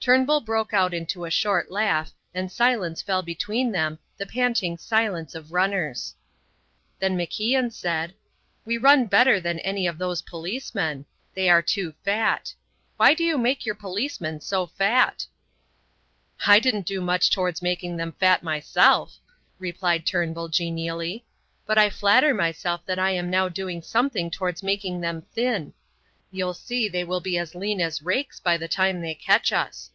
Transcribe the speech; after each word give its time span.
Turnbull 0.00 0.40
broke 0.40 0.72
out 0.72 0.94
into 0.94 1.26
a 1.26 1.30
short 1.30 1.70
laugh, 1.70 2.12
and 2.32 2.50
silence 2.50 3.02
fell 3.02 3.20
between 3.20 3.72
them, 3.72 3.98
the 4.16 4.24
panting 4.24 4.78
silence 4.78 5.34
of 5.34 5.52
runners. 5.52 6.14
Then 6.98 7.14
MacIan 7.14 7.70
said: 7.70 8.14
"We 8.64 8.78
run 8.78 9.04
better 9.04 9.38
than 9.38 9.58
any 9.58 9.86
of 9.86 9.98
those 9.98 10.22
policemen. 10.22 11.04
They 11.34 11.50
are 11.50 11.60
too 11.60 11.92
fat. 12.06 12.54
Why 12.96 13.12
do 13.12 13.22
you 13.22 13.36
make 13.36 13.66
your 13.66 13.74
policemen 13.74 14.40
so 14.40 14.64
fat?" 14.68 15.26
"I 16.46 16.58
didn't 16.58 16.86
do 16.86 17.02
much 17.02 17.28
towards 17.30 17.60
making 17.60 17.98
them 17.98 18.12
fat 18.12 18.42
myself," 18.42 19.18
replied 19.58 20.06
Turnbull, 20.06 20.48
genially, 20.48 21.26
"but 21.66 21.76
I 21.76 21.90
flatter 21.90 22.32
myself 22.32 22.80
that 22.86 22.98
I 23.00 23.10
am 23.10 23.28
now 23.28 23.50
doing 23.50 23.82
something 23.82 24.30
towards 24.30 24.62
making 24.62 25.02
them 25.02 25.26
thin. 25.34 25.74
You'll 26.30 26.54
see 26.54 26.88
they 26.88 27.04
will 27.04 27.20
be 27.20 27.36
as 27.38 27.54
lean 27.54 27.80
as 27.80 28.02
rakes 28.02 28.38
by 28.40 28.56
the 28.58 28.68
time 28.68 29.00
they 29.02 29.14
catch 29.14 29.50
us. 29.52 29.90